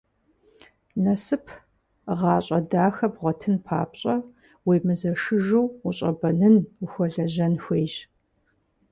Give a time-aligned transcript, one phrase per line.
[1.03, 1.45] Насып,
[2.19, 4.15] гъащӏэ дахэ бгъуэтын папщӏэ,
[4.67, 7.93] уемызэшыжу ущӏэбэнын, ухуэлэжьэн хуейщ.